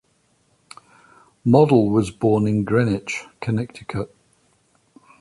Model 1.45 1.91
was 1.91 2.09
born 2.09 2.47
in 2.47 2.63
Greenwich, 2.63 3.25
Connecticut. 3.39 4.09